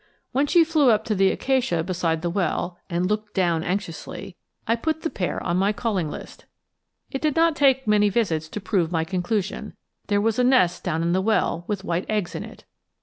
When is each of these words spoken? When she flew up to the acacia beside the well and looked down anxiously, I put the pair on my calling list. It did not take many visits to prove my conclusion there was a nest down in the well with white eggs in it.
When 0.31 0.47
she 0.47 0.63
flew 0.63 0.89
up 0.89 1.05
to 1.05 1.13
the 1.13 1.29
acacia 1.29 1.83
beside 1.83 2.23
the 2.23 2.29
well 2.31 2.79
and 2.89 3.05
looked 3.05 3.35
down 3.35 3.63
anxiously, 3.63 4.35
I 4.65 4.75
put 4.75 5.03
the 5.03 5.11
pair 5.11 5.39
on 5.43 5.57
my 5.57 5.71
calling 5.73 6.09
list. 6.09 6.45
It 7.11 7.21
did 7.21 7.35
not 7.35 7.55
take 7.55 7.85
many 7.87 8.09
visits 8.09 8.49
to 8.49 8.59
prove 8.59 8.91
my 8.91 9.03
conclusion 9.03 9.75
there 10.07 10.19
was 10.19 10.39
a 10.39 10.43
nest 10.43 10.83
down 10.83 11.03
in 11.03 11.11
the 11.13 11.21
well 11.21 11.65
with 11.67 11.83
white 11.83 12.07
eggs 12.09 12.33
in 12.33 12.43
it. 12.43 12.63